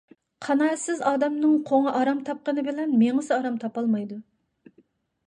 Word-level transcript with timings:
قانائەتسىز 0.43 1.01
ئادەمنىڭ 1.09 1.53
قوڭى 1.71 1.93
ئارام 1.99 2.23
تاپقىنى 2.29 2.63
بىلەن 2.71 2.97
مېڭىسى 3.03 3.37
ئارام 3.37 3.61
تاپالمايدۇ. 3.65 4.19